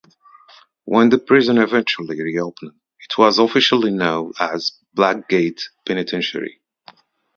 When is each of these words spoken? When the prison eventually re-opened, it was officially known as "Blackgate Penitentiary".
When 0.85 1.09
the 1.09 1.19
prison 1.19 1.59
eventually 1.59 2.19
re-opened, 2.19 2.71
it 3.01 3.17
was 3.19 3.37
officially 3.37 3.91
known 3.91 4.33
as 4.39 4.71
"Blackgate 4.97 5.61
Penitentiary". 5.85 6.59